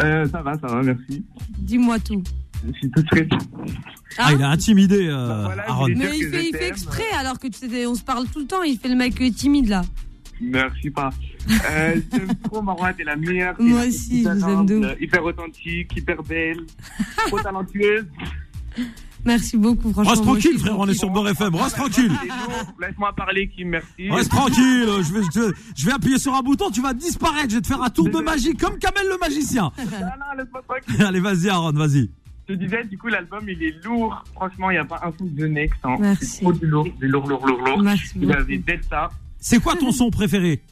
[0.00, 1.24] Euh, Ça va, ça va, merci.
[1.58, 2.22] Dis-moi tout.
[2.66, 3.28] Je suis tout stressé.
[4.18, 5.86] Ah, Hein il a intimidé euh, Bah voilà, Aaron.
[5.96, 8.46] Mais il fait, il fait exprès alors que tu sais, on se parle tout le
[8.46, 8.62] temps.
[8.62, 9.82] Il fait le mec timide là.
[10.42, 11.10] Merci pas.
[11.70, 13.54] Euh, je t'aime trop, Marois, t'es la meilleure.
[13.60, 15.00] Moi la- aussi, je vous aime de ouf.
[15.00, 16.60] Hyper authentique, hyper belle,
[17.28, 18.06] trop talentueuse.
[19.24, 20.10] Merci beaucoup, franchement.
[20.10, 21.54] Reste tranquille, frère, on est sur Beurre FM.
[21.54, 22.10] Reste tranquille.
[22.80, 24.10] Laisse-moi parler, Kim, merci.
[24.10, 24.84] Reste tranquille.
[25.00, 27.50] Je vais, je, vais- je vais appuyer sur un bouton, tu vas disparaître.
[27.50, 29.70] Je vais te faire un tour de magie comme Kamel le magicien.
[29.78, 31.02] Non, non, laisse-moi tranquille.
[31.06, 32.10] Allez, vas-y, Aaron, vas-y.
[32.48, 34.24] Je te disais, du coup, l'album, il est lourd.
[34.34, 35.90] Franchement, il n'y a pas un souffle de nez que ça.
[36.00, 36.26] Merci.
[36.26, 37.80] C'est trop du lourd, du lourd, lourd, lourd, lourd.
[37.82, 38.66] Merci Il y avait beaucoup.
[38.66, 39.08] Delta.
[39.42, 40.62] C'est quoi ton son préféré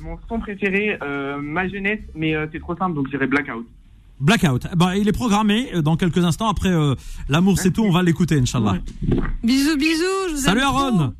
[0.00, 3.66] Mon son préféré, euh, ma jeunesse, mais euh, c'est trop simple, donc je dirais Blackout.
[4.20, 4.66] Blackout.
[4.76, 6.48] Bah, il est programmé euh, dans quelques instants.
[6.50, 6.94] Après euh,
[7.30, 7.82] l'amour, c'est tout.
[7.84, 8.76] On va l'écouter, Inch'Allah.
[9.42, 10.04] Bisous, bisous.
[10.28, 10.60] Je vous Salut.
[10.60, 11.14] Aaron.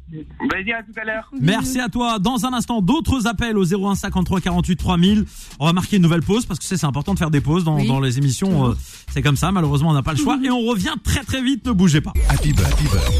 [0.52, 1.30] Vas-y, à tout à l'heure.
[1.40, 2.18] Merci à toi.
[2.18, 5.24] Dans un instant, d'autres appels au 01 53 48 3000.
[5.58, 7.76] On va marquer une nouvelle pause parce que c'est important de faire des pauses dans,
[7.76, 7.88] Oui.
[7.88, 8.68] dans les émissions.
[8.68, 8.74] euh,
[9.10, 9.50] c'est comme ça.
[9.50, 10.38] Malheureusement, on n'a pas le choix.
[10.44, 11.64] Et on revient très très vite.
[11.66, 12.12] Ne bougez pas.
[12.28, 13.10] Happy Beurre, Happy Beurre,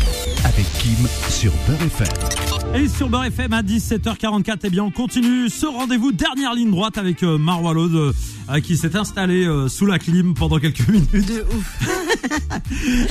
[0.44, 0.96] avec Kim
[1.28, 2.08] sur Beurre FM.
[2.74, 6.12] Et sur Beurre FM à 17h44, eh bien, on continue ce rendez-vous.
[6.12, 7.38] Dernière ligne droite avec euh,
[7.74, 8.14] Lode,
[8.50, 11.10] euh, qui s'est installée euh, sous la clim pendant quelques minutes.
[11.12, 11.78] De ouf.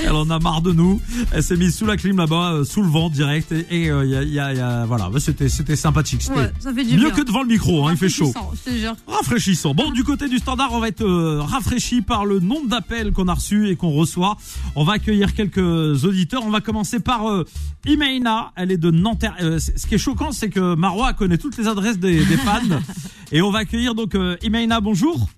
[0.04, 1.00] Elle en a marre de nous.
[1.32, 3.52] Elle s'est mise sous la clim là-bas, euh, sous le vent direct.
[3.52, 6.22] Et il y, a, y a- y a- voilà, bah, c'était, c'était sympathique.
[6.22, 7.10] C'était Ouais, ça fait du mieux bien.
[7.10, 7.86] que devant le micro.
[7.86, 8.32] Hein, il fait chaud.
[8.34, 8.96] Rafraîchissant, Je te jure.
[9.06, 9.74] Rafraîchissant.
[9.74, 13.28] Bon, du côté du standard, on va être euh, rafraîchi par le nombre d'appels qu'on
[13.28, 14.36] a reçus et qu'on reçoit.
[14.74, 16.42] On va accueillir quelques auditeurs.
[16.46, 17.44] On va commencer par euh,
[17.86, 18.52] Imeina.
[18.56, 19.36] Elle est de Nanterre.
[19.40, 22.60] Euh, ce qui est choquant, c'est que Marois connaît toutes les adresses des, des fans.
[23.32, 24.80] et on va accueillir donc euh, Imeina.
[24.80, 25.28] Bonjour.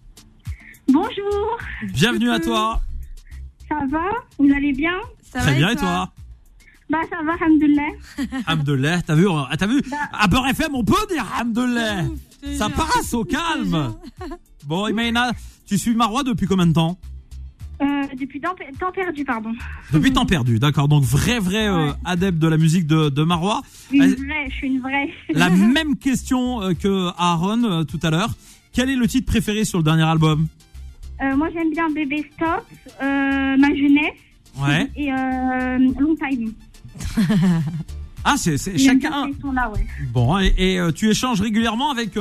[0.88, 1.58] Bonjour,
[1.94, 2.80] Bienvenue à toi.
[3.68, 4.02] ça va?
[4.38, 4.94] Vous allez bien?
[5.22, 6.12] Ça Très va bien et toi?
[6.90, 7.82] Bah ça va, alhamdoulilah.
[8.48, 9.80] Hamdellah, t'as vu, t'as vu?
[9.90, 9.96] Bah.
[10.12, 11.24] À Beurre FM, on peut dire
[12.42, 12.76] te Ça jure.
[12.76, 13.94] passe au calme.
[14.66, 15.30] Bon, Imeina,
[15.64, 16.98] tu suis Marois depuis combien de temps?
[17.82, 19.52] Euh, depuis temps, temps perdu, pardon.
[19.92, 20.88] Depuis temps perdu, d'accord.
[20.88, 23.62] Donc vrai, vrai euh, adepte de la musique de, de Marois.
[23.92, 25.08] Une Euh, vraie, je suis une vraie.
[25.34, 28.30] La même question que Aaron tout à l'heure.
[28.72, 30.46] Quel est le titre préféré sur le dernier album?
[31.22, 32.64] Euh, moi j'aime bien Bébé Stop,
[33.00, 34.18] Ma Jeunesse
[34.60, 34.86] Ouais.
[34.96, 36.52] et Long Time.
[38.24, 39.30] Ah, c'est chacun.
[39.32, 39.86] ces ouais.
[40.12, 42.12] Bon, et, et, tu échanges régulièrement avec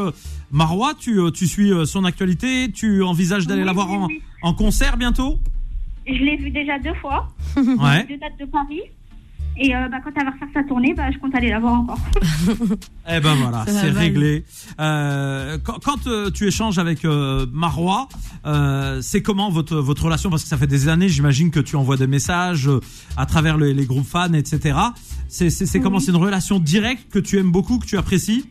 [0.51, 0.93] Marois.
[0.97, 2.71] Tu, euh, tu suis euh, son actualité.
[2.71, 4.21] Tu envisages d'aller Oui, la voir oui, en, oui.
[4.43, 5.39] en concert bientôt?
[6.07, 8.05] Je l'ai vu déjà deux fois, Ouais.
[8.07, 8.81] deux dates de Paris.
[9.57, 11.73] Et euh, bah, quand elle va refaire sa tournée, bah, je compte aller la voir
[11.81, 11.99] encore.
[13.13, 14.45] Eh ben voilà, c'est réglé.
[14.79, 18.07] Euh, quand quand, euh, tu échanges avec euh, Marois,
[18.45, 20.29] euh, c'est comment votre votre relation?
[20.29, 22.79] Parce que ça fait des années, j'imagine que tu envoies des messages euh,
[23.17, 24.77] à travers le- les groupes fans, etc.
[25.27, 25.97] C'est c'est c'est comment?
[25.97, 26.03] Oui.
[26.03, 28.45] C'est une relation directe que tu aimes beaucoup, que tu apprécies?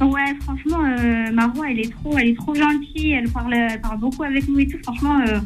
[0.00, 3.12] Ouais, franchement, euh, Marois, elle est trop, elle est trop gentille.
[3.12, 4.78] Elle parle, elle parle beaucoup avec nous et tout.
[4.82, 5.38] Franchement, euh,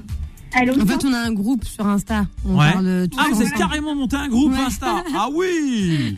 [0.59, 1.05] elle est En au fait, top.
[1.11, 2.27] on a un groupe sur Insta.
[2.47, 2.73] On Ouais.
[2.73, 3.59] parle tous Ah, vous ensemble.
[3.59, 4.59] carrément monté un groupe Ouais.
[4.67, 6.17] Insta Ah oui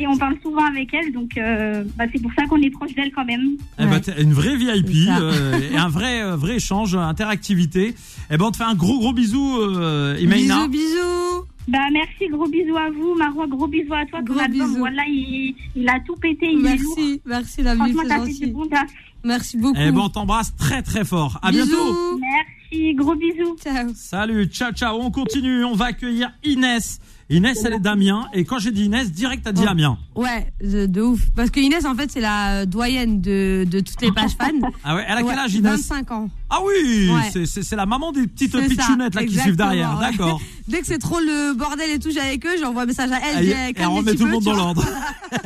[0.00, 2.92] et on parle souvent avec elle, donc euh, bah, c'est pour ça qu'on est proche
[2.96, 3.50] d'elle quand même.
[3.78, 4.00] Eh ben, Ouais.
[4.00, 5.18] t'es une vraie VIP C'est ça.
[5.20, 7.94] euh, et un vrai euh, vrai échange, interactivité.
[8.32, 10.66] Eh ben on te fait un gros gros bisou, euh, Imeina.
[10.66, 11.44] Bisous, bisous.
[11.70, 14.18] Bah merci, gros bisous à vous, Marois, gros bisous à toi.
[14.20, 14.78] Ton Gros album, bisous.
[14.78, 16.94] voilà, il, il a tout pété, il est lourd.
[16.96, 18.90] Merci, merci la vie, Franchement, c'est t'as fait du bon taf.
[19.22, 19.78] Merci beaucoup.
[19.80, 21.38] Eh ben on t'embrasse très très fort.
[21.42, 21.66] À bisous.
[21.66, 22.18] bientôt.
[22.18, 23.56] Merci, gros bisous.
[23.62, 23.88] Ciao.
[23.94, 24.98] Salut, ciao ciao.
[25.00, 25.64] On continue.
[25.64, 26.98] On va accueillir Inès.
[27.30, 28.26] Inès, elle est d'Amiens.
[28.34, 29.68] Et quand j'ai dit Inès, direct t'as dit Oh.
[29.70, 29.98] Amiens.
[30.16, 31.20] Ouais, de, de ouf.
[31.36, 34.48] Parce que Inès, en fait, c'est la euh, doyenne de, de toutes les pages fans.
[34.84, 35.72] Ah ouais, elle a quel âge Inès?
[35.88, 36.28] 25 ans.
[36.50, 37.46] Ah oui, Ouais.
[37.46, 39.96] c'est- la maman des petites pitchounettes là qui suivent derrière.
[39.98, 40.10] ouais.
[40.10, 40.40] D'accord.
[40.68, 43.18] Dès que c'est trop le bordel et tout, j'ai avec eux, j'envoie un message à
[43.32, 43.44] elle.
[43.44, 44.84] Dis, elle calme les remet petits tout le monde dans l'ordre.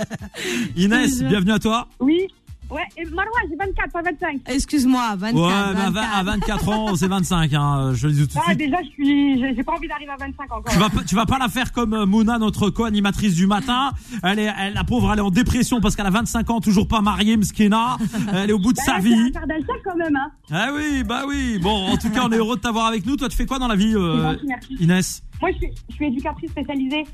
[0.77, 1.89] Inès, bienvenue à toi.
[2.01, 2.27] Oui.
[2.71, 4.41] Ouais, et Marois, j'ai 24, pas 25.
[4.47, 5.37] Excuse-moi, 24.
[5.37, 6.17] Ouais, bah, 24.
[6.19, 7.53] à 24 ans, c'est 25.
[7.53, 8.59] Hein, je le dis tout de Ah, suite.
[8.59, 10.65] déjà, je suis, j'ai pas envie d'arriver à 25 encore.
[10.73, 13.91] Tu vas, pas- tu vas pas la faire comme euh, Mouna, notre co-animatrice du matin.
[14.23, 16.89] Elle est, elle, la pauvre, elle est en dépression parce qu'elle a 25 ans, toujours
[16.89, 17.99] pas mariée, Mskina.
[18.33, 19.31] Elle est au bout de Bah, sa vie.
[19.33, 20.31] C'est un quand même, hein.
[20.51, 21.59] Ah oui, bah oui.
[21.61, 23.17] Bon, en tout cas, on est heureux de t'avoir avec nous.
[23.17, 24.75] Toi, tu fais quoi dans la vie, euh, gentil.
[24.81, 25.23] Inès?
[25.41, 27.05] Moi, je suis, je suis éducatrice spécialisée.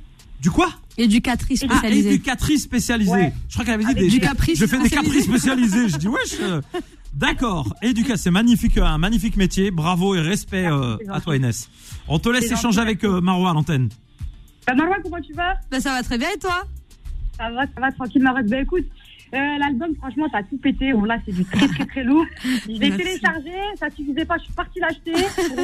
[0.40, 2.08] Du quoi Éducatrice Ah, spécialisée.
[2.14, 3.10] éducatrice spécialisée.
[3.10, 3.32] Ouais.
[3.48, 4.08] Je crois qu'elle avait dit Avec des.
[4.10, 5.68] du caprice je fais des caprices spécialisé.
[5.68, 5.88] spécialisés.
[5.88, 6.40] Je dis wesh.
[6.40, 6.60] euh,
[7.14, 7.74] D'accord.
[7.82, 9.70] Éducatrice, c'est magnifique, un magnifique métier.
[9.70, 11.68] Bravo et respect euh, à toi, Inès.
[12.08, 13.88] On te laisse échanger avec euh, Marois à l'antenne.
[14.66, 15.54] Bah, Marois, comment tu vas?
[15.70, 16.62] Bah, ça va très bien et toi?
[17.36, 18.42] Ça va, ça va, tranquille, Marois.
[18.42, 18.84] Bah, écoute,
[19.32, 20.92] euh, l'album, franchement, t'as tout pété.
[20.92, 22.24] Bon, là, c'est du très, très, très lourd.
[22.44, 25.12] Je l'ai téléchargé, ça suffisait pas, je suis partie l'acheter.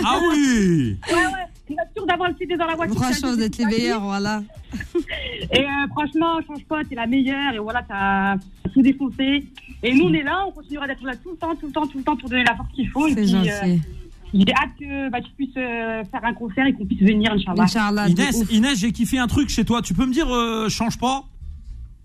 [0.05, 0.97] Ah oui.
[1.09, 1.47] Ouais, ouais.
[1.69, 2.95] Je suis sûre d'avoir le CD dans la voiture.
[2.97, 4.43] Franchement, vous êtes les meilleurs, voilà.
[5.53, 7.55] Et euh, franchement, change pas, t'es la meilleure.
[7.55, 8.37] Et voilà, t'as
[8.73, 9.45] tout défoncé.
[9.83, 11.87] Et nous, on est là, on continuera d'être là tout le temps, tout le temps,
[11.87, 13.09] tout le temps pour donner la force qu'il faut.
[13.09, 13.51] C'est puis, gentil.
[13.51, 13.77] euh,
[14.35, 17.65] j'ai hâte que bah, tu puisses euh, faire un concert et qu'on puisse venir, Inch'Allah.
[17.65, 18.07] Inch'Allah.
[18.07, 18.45] de Inès.
[18.51, 19.83] Inès, j'ai kiffé un truc chez toi.
[19.83, 21.25] Tu peux me dire, euh, change pas?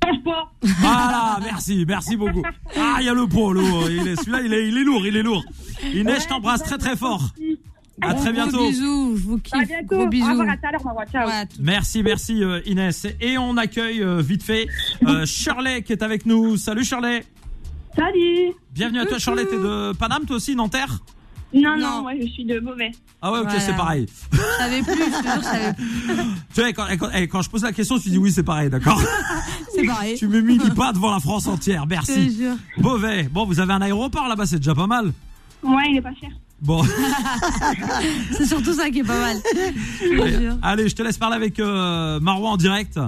[0.03, 0.51] Change pas.
[0.61, 2.43] Voilà, merci, merci beaucoup.
[2.77, 3.61] Ah, il y a le polo.
[3.89, 5.43] Il est, celui-là, il est, il est lourd, il est lourd.
[5.93, 7.29] Inès, je t'embrasse très très fort.
[8.03, 8.67] À très Gros bientôt.
[8.67, 9.67] bisous, je vous À kiffe.
[9.67, 9.95] bientôt.
[9.95, 10.27] Gros Au bisous.
[10.29, 10.81] revoir, à tout à l'heure.
[11.11, 11.27] Ciao.
[11.27, 13.05] Ouais, à Merci, merci euh, Inès.
[13.19, 14.67] Et on accueille euh, vite fait
[15.05, 16.57] euh, Shirley qui est avec nous.
[16.57, 17.23] Salut Shirley.
[17.95, 18.53] Salut.
[18.73, 19.45] Bienvenue à toi Shirley.
[19.45, 20.97] T'es de Paname toi aussi, Nanterre?
[21.53, 21.97] Non, Non.
[21.97, 22.91] non, moi je suis de mauvais.
[23.21, 23.59] Ah ouais, ok, Voilà.
[23.59, 24.05] c'est pareil.
[24.31, 25.85] Je savais plus, je te jure, je savais plus.
[26.55, 28.69] Tu vois, quand, quand, eh, quand je pose la question, tu dis oui, c'est pareil,
[28.69, 28.99] d'accord
[29.81, 30.17] C'est pareil.
[30.17, 32.35] Tu m'humilies pas devant la France entière, Je te merci.
[32.37, 32.55] jure.
[32.77, 33.23] Beauvais.
[33.31, 35.11] Bon, vous avez un aéroport là-bas, c'est déjà pas mal.
[35.63, 36.29] Ouais, il est pas cher.
[36.61, 36.83] Bon,
[38.31, 39.37] C'est surtout ça qui est pas mal.
[40.01, 40.57] Je te jure.
[40.61, 42.99] allez, je te laisse parler avec euh, Marois en direct.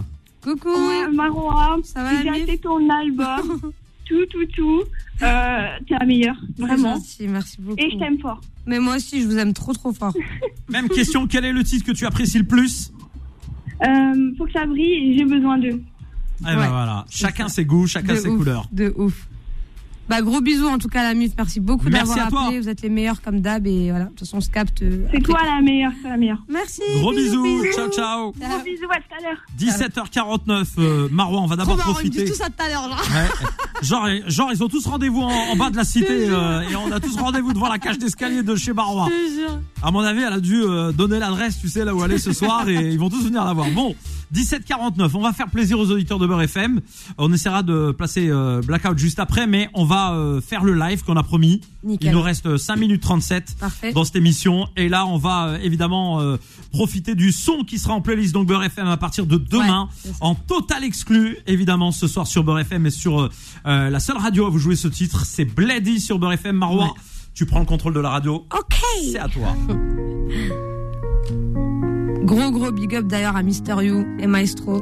[0.43, 0.69] Coucou.
[0.69, 3.59] Ouais, Marois, Ça va, j'ai acheté ton album.
[4.05, 4.81] tout, tout, tout.
[5.21, 6.95] Euh, T'es la meilleure, vraiment.
[6.95, 7.79] gentil, merci beaucoup.
[7.79, 8.41] Et je t'aime fort.
[8.65, 10.13] Mais moi aussi, je vous aime trop trop fort.
[10.69, 12.91] Même question, quel est le titre que tu apprécies le plus?
[13.85, 15.81] Euh, faut que ça brille j'ai besoin d'eux.
[16.43, 17.55] Eh ben voilà, chacun ça.
[17.55, 18.67] ses goûts, chacun de ses ouf, couleurs.
[18.71, 19.27] De ouf.
[20.09, 21.33] Bah gros bisous en tout cas la mute.
[21.37, 22.59] Merci beaucoup d'avoir appelé.
[22.59, 24.05] Vous êtes les meilleurs comme d'hab et voilà.
[24.05, 24.81] De toute façon on se capte.
[24.81, 26.43] euh, C'est toi la meilleure, c'est la meilleure.
[26.49, 26.81] Merci.
[26.99, 28.31] Gros bisous, ciao ciao.
[28.33, 29.41] Gros bisous, à tout à l'heure.
[29.57, 32.23] 17h49, euh, Marois, on va d'abord profiter.
[32.25, 32.95] disent tout ça tout à l'heure là.
[32.97, 33.29] Ouais.
[33.81, 36.91] Genre, genre, ils ont tous rendez-vous en, en bas de la cité euh, et on
[36.91, 39.09] a tous rendez-vous devant la cage d'escalier de chez Marois.
[39.09, 39.59] Je te jure.
[39.81, 42.33] À mon avis, elle a dû euh, donner l'adresse, tu sais, là où aller ce
[42.33, 43.67] soir et ils vont tous venir la voir.
[43.71, 43.95] Bon,
[44.33, 46.81] 17h49, on va faire plaisir aux auditeurs de Beurre FM.
[47.17, 51.03] On essaiera de placer euh, Blackout juste après, mais on va euh, faire le live
[51.03, 51.61] qu'on a promis.
[51.83, 52.09] Nickel.
[52.09, 53.91] Il nous reste 5 minutes 37 Parfait.
[53.93, 56.37] dans cette émission et là on va euh, évidemment euh,
[56.71, 60.11] profiter du son qui sera en playlist donc Beurre FM à partir de demain Ouais,
[60.21, 63.29] en total exclu évidemment ce soir sur Beurre FM et sur euh,
[63.65, 66.85] euh, la seule radio à vous jouer ce titre c'est Blady sur Beurre FM Marois
[66.85, 67.01] Ouais.
[67.33, 68.75] tu prends le contrôle de la radio Ok.
[69.11, 69.53] c'est à toi
[72.23, 74.81] Gros gros big up d'ailleurs à Mister You et Maestro.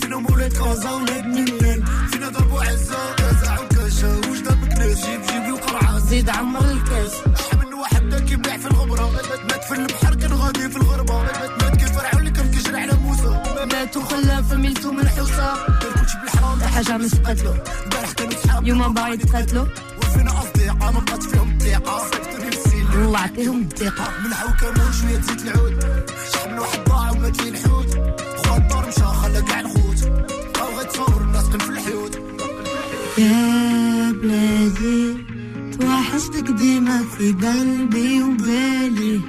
[0.00, 5.98] فينا مولات كازا ولاد منان فينا ضربوا عزة كازا وكاشا وجدة بكناس جيب جيب وقرعة.
[5.98, 9.10] زيد عمر الكاس شحال من واحد دا كيبيع في الغبرة.
[9.48, 11.22] مات في البحر كان غادي في الغربة.
[11.62, 13.42] مات كيف فرعون اللي كان كيجري على موسى.
[13.72, 15.58] ماتوا خلا فميلتو من دار
[15.94, 19.66] كلشي بالحرام حاجة ما سقتلو البارح كانوا صحاب يوم باغي يتقاتلو
[19.98, 22.02] وفينا أصدقاء ما بقات فيهم الثقة
[22.44, 24.08] للسيل الله يعطيهم الثقة.
[24.24, 25.84] ملحة وكمون شوية زيت العود.
[26.32, 27.90] شحال من واحد ضاع ومات لي الحوت.
[28.46, 29.79] خوا الدار مشى خلى كاع الخوت.
[33.20, 35.16] يا بلادي
[35.80, 39.20] توحشتك ديما في قلبي وبالي.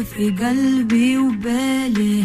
[0.00, 2.24] في قلبي وبالي.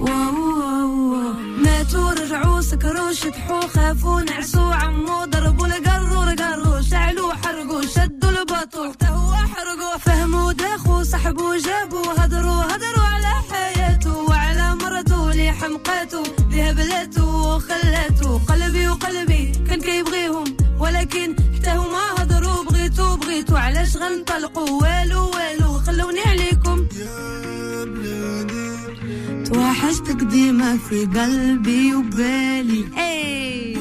[0.00, 1.32] واو واو.
[1.64, 9.32] ماتوا رجعوا سكروا شطحوا خافوا نعسوا عمو ضربوا القرور قروا شعلوا حرقوا شدوا البطول هو
[9.32, 14.18] حرقوا فهموا داخوا سحبوا جابوا هدروا هدروا على حياته.
[14.28, 18.38] وعلى مرته اللي حمقاته اللي هبلته وخلاته.
[18.48, 25.57] قلبي وقلبي كان كيبغيهم ولكن حتى هما هدروا بغيتو بغيتو علاش غنطلقوا؟ والو والو.
[29.87, 33.77] توحشتك ديما في قلبي وبالي اي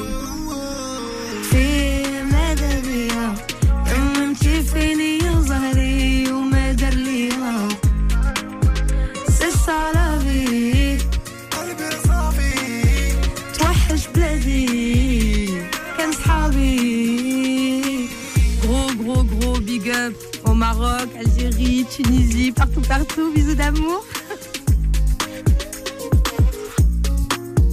[1.50, 3.34] في ماذا بيا
[3.86, 7.68] هممتي فيني يا زهري وما دار ليا
[9.28, 10.98] سي صلابي
[11.50, 12.54] قلبي صافي
[13.58, 15.46] توحش بلادي
[15.98, 17.02] كان صحابي
[18.62, 20.14] Gros, gros, gros big up
[20.48, 23.32] au Maroc, Algérie, Tunisie, partout, partout.
[23.34, 24.00] Bisous d'amour.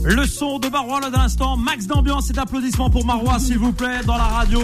[0.04, 3.72] Le son de Marois là d'un instant max d'ambiance et d'applaudissements pour Marois s'il vous
[3.72, 4.62] plaît dans la radio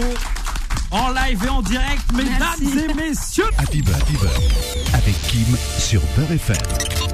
[0.91, 2.79] en live et en direct mesdames Merci.
[2.89, 4.39] et messieurs Happy Beurre, Happy Beurre,
[4.93, 6.57] avec Kim sur Beurre FM.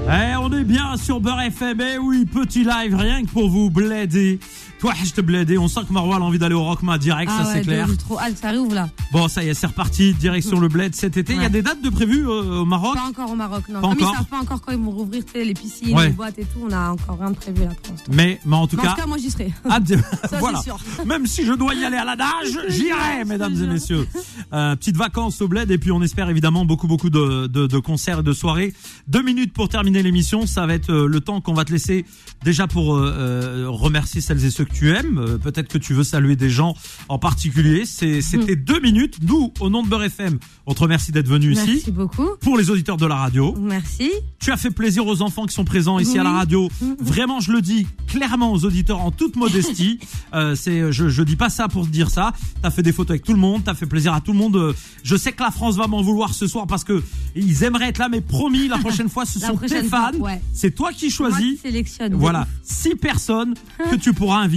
[0.09, 1.79] Eh, on est bien sur Beurre FM.
[1.81, 4.39] Eh oui, petit live, rien que pour vous, bléder.
[4.79, 5.57] Toi, je te bléder.
[5.57, 7.85] On sent que Marois a envie d'aller au Rockma direct, ça c'est clair.
[7.87, 8.89] Ah J'ai trop hâte, ça réouvre là.
[9.11, 11.33] Bon, ça y est, c'est reparti, direction le bled cet été.
[11.33, 11.49] Il y a Ouais.
[11.49, 13.75] des dates de prévues euh, au Maroc Pas encore au Maroc, non.
[13.75, 16.07] Pas Comme encore ils savent pas encore quand ils vont rouvrir les piscines, Ouais.
[16.07, 18.11] les boîtes et tout, on a encore rien de prévu là pour l'instant.
[18.13, 19.51] mais, mais en tout Mais cas, en tout cas, moi j'y serai.
[20.29, 20.57] Ça, voilà.
[20.59, 20.77] c'est sûr.
[21.05, 24.07] Même si je dois y aller à la nage, j'irai, mesdames et messieurs.
[24.53, 27.77] Euh, petite vacances au bled et puis on espère évidemment beaucoup beaucoup de, de, de
[27.79, 28.73] concerts et de soirées.
[29.07, 32.05] Deux minutes pour terminer l'émission, ça va être euh, le temps qu'on va te laisser
[32.43, 35.17] déjà pour euh, remercier celles et ceux que tu aimes.
[35.17, 36.75] Euh, Peut-être que tu veux saluer des gens
[37.09, 37.85] en particulier.
[37.85, 39.17] C'était deux minutes.
[39.23, 41.63] Nous, au nom de Beurre FM, on te remercie d'être venu ici.
[41.67, 42.27] Merci beaucoup.
[42.41, 44.11] Pour les auditeurs de la radio, Merci.
[44.39, 46.69] tu as fait plaisir aux enfants qui sont présents ici à la radio.
[46.99, 49.99] Vraiment, je le dis clairement aux auditeurs en toute modestie.
[50.33, 52.33] Euh, c'est, je, je dis pas ça pour dire ça.
[52.61, 54.75] T'as fait des photos avec tout le monde, t'as fait plaisir à tout le monde.
[55.03, 57.01] Je sais que la France va m'en vouloir ce soir parce que
[57.35, 60.11] ils aimeraient être là, mais promis, la prochaine fois, ce La sont tes fans.
[60.19, 60.41] ouais.
[60.53, 61.55] C'est toi qui Moi choisis.
[61.55, 62.13] qui sélectionne.
[62.15, 63.53] Voilà, six personnes
[63.89, 64.56] que tu pourras inviter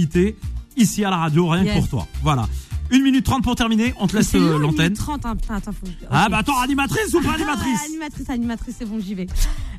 [0.77, 1.73] ici à la radio, rien Yes.
[1.73, 2.07] que pour toi.
[2.23, 2.47] Voilà.
[2.93, 3.93] 1 minute 30 pour terminer.
[3.99, 4.87] On te laisse euh, l'antenne.
[4.89, 7.35] minute 30, hein, putain, attends, faut que je- Ah bah attends, animatrice ou pas Ah,
[7.35, 9.27] animatrice animatrice, animatrice, c'est bon, j'y vais.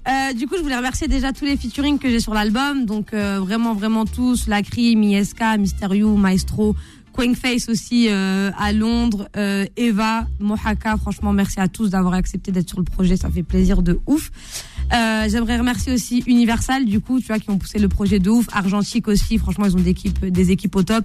[0.09, 2.87] Euh, du coup, je voulais remercier déjà tous les featuring que j'ai sur l'album.
[2.87, 4.47] Donc, euh, vraiment, vraiment tous.
[4.49, 6.75] Lacry, Mieska, Mysterio, Maestro,
[7.13, 10.97] Quankface aussi euh, à Londres, euh, Eva, Mohaka.
[10.97, 13.17] Franchement, merci à tous d'avoir accepté d'être sur le projet.
[13.17, 14.31] Ça fait plaisir de ouf.
[14.93, 18.31] Euh, J'aimerais remercier aussi Universal, du coup, tu vois, qui ont poussé le projet de
[18.31, 18.47] ouf.
[18.53, 19.39] Argentique aussi.
[19.39, 21.05] Franchement, ils ont des équipes, des équipes au top.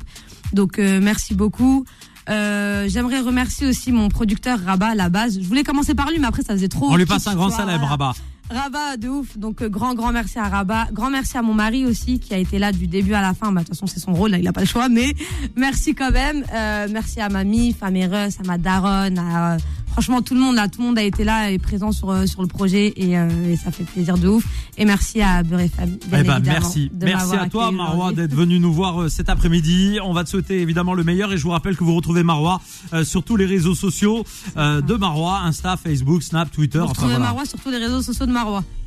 [0.53, 1.85] Donc, euh, merci beaucoup.
[2.29, 5.39] Euh, J'aimerais remercier aussi mon producteur Rabat à la base.
[5.41, 6.91] Je voulais commencer par lui, mais après ça faisait trop.
[6.91, 7.77] On lui passe un grand vois, voilà.
[7.77, 8.13] Rabat.
[8.49, 9.37] Rabat de ouf.
[9.37, 10.87] Donc euh, grand grand merci à Rabat.
[10.93, 13.51] Grand merci à mon mari aussi qui a été là du début à la fin.
[13.51, 14.89] Bah de toute façon c'est son rôle, là, il a pas le choix.
[14.89, 15.13] Mais
[15.55, 16.43] merci quand même.
[16.53, 19.19] Euh, merci à ma mif, à ma daronne.
[19.19, 19.57] À, euh,
[19.91, 22.27] franchement tout le monde là, tout le monde a été là et présent sur euh,
[22.27, 24.45] sur le projet et, euh, et ça fait plaisir de ouf.
[24.77, 26.91] Et merci à Beurre bien Eh ben, merci.
[26.93, 28.15] de Merci à toi, aujourd'hui.
[28.15, 29.97] d'être venu nous voir cet après-midi.
[30.03, 32.61] On va te souhaiter évidemment le meilleur et je vous rappelle que vous retrouvez Marwa
[32.93, 34.23] euh, sur tous les réseaux sociaux
[34.55, 36.77] euh, de Marwa, Insta, Facebook, Snap, Twitter.
[36.77, 37.25] Vous enfin, retrouvez voilà.
[37.25, 38.31] Marwa sur tous les réseaux sociaux de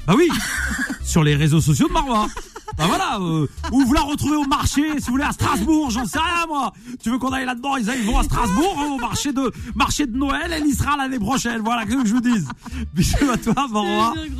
[0.06, 0.28] Bah oui,
[1.04, 2.26] sur les réseaux sociaux de Marwa.
[2.78, 6.06] Bah voilà, euh, ou vous la retrouvez au marché, si vous voulez à Strasbourg, j'en
[6.06, 6.72] sais rien moi.
[7.02, 10.06] Tu veux qu'on aille là-dedans Ils ils vont à Strasbourg hein, au marché de marché
[10.06, 11.60] de Noël, elle y sera l'année prochaine.
[11.62, 12.48] Voilà, que je vous dise
[12.94, 13.66] Bisous à toi,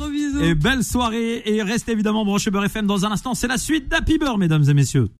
[0.09, 0.39] bisous.
[0.41, 3.35] Et belle soirée et restez évidemment branchés Beurre FM dans un instant.
[3.35, 5.07] C'est la suite d'Happy Beurre, mesdames et messieurs.